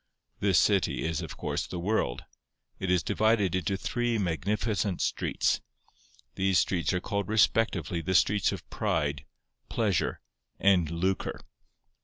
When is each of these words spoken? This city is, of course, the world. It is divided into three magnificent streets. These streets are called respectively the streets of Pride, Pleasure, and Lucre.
This 0.39 0.57
city 0.57 1.05
is, 1.05 1.21
of 1.21 1.37
course, 1.37 1.67
the 1.67 1.77
world. 1.77 2.23
It 2.79 2.89
is 2.89 3.03
divided 3.03 3.53
into 3.53 3.77
three 3.77 4.17
magnificent 4.17 4.99
streets. 4.99 5.61
These 6.33 6.57
streets 6.57 6.91
are 6.91 6.99
called 6.99 7.27
respectively 7.27 8.01
the 8.01 8.15
streets 8.15 8.51
of 8.51 8.67
Pride, 8.71 9.25
Pleasure, 9.69 10.19
and 10.59 10.89
Lucre. 10.89 11.39